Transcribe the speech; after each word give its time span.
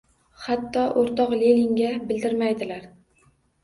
Hatto... 0.45 0.85
o‘rtoq 1.03 1.37
Leninga 1.43 1.95
bildirmaydilar. 2.09 2.93